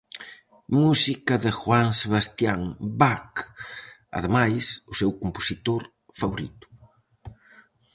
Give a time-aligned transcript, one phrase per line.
[0.77, 2.61] Música de Juan Sebastian
[2.99, 3.35] Bach,
[4.17, 5.81] ademais, o seu compositor
[6.19, 6.67] favorito.